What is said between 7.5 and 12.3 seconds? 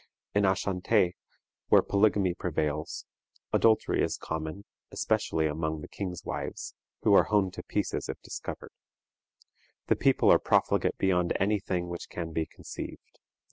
to pieces if discovered. The people are profligate beyond any thing which